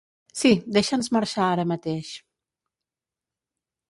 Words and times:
Sí, 0.39 0.51
deixa'ns 0.77 1.09
marxar 1.17 1.43
ara 1.49 1.67
mateix. 1.73 2.09